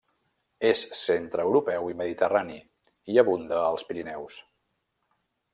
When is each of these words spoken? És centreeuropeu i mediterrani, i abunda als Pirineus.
És 0.69 0.79
centreeuropeu 0.99 1.91
i 1.93 1.97
mediterrani, 2.01 2.57
i 3.17 3.21
abunda 3.27 3.63
als 3.69 3.89
Pirineus. 3.91 4.43